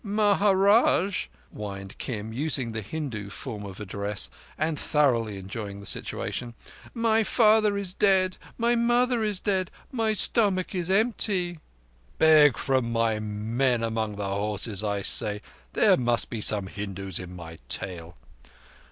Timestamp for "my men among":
12.91-14.15